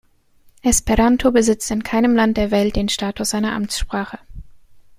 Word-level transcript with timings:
Esperanto 0.63 1.29
besitzt 1.31 1.69
in 1.69 1.83
keinem 1.83 2.15
Land 2.15 2.35
der 2.37 2.49
Welt 2.49 2.75
den 2.75 2.89
Status 2.89 3.35
einer 3.35 3.53
Amtssprache. 3.53 4.17